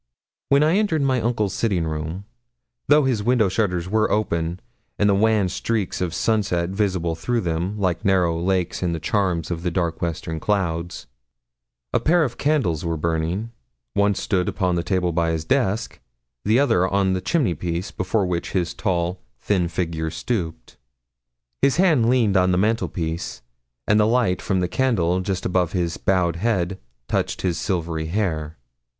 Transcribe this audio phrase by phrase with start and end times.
[0.49, 2.25] When I entered my uncle's sitting room
[2.87, 4.59] though his window shutters were open
[4.97, 9.51] and the wan streaks of sunset visible through them, like narrow lakes in the chasms
[9.51, 11.05] of the dark western clouds
[11.93, 13.51] a pair of candles were burning;
[13.93, 15.99] one stood upon the table by his desk,
[16.43, 20.77] the other on the chimneypiece, before which his tall, thin figure stooped.
[21.61, 23.43] His hand leaned on the mantelpiece,
[23.87, 28.57] and the light from the candle just above his bowed head touched his silvery hair.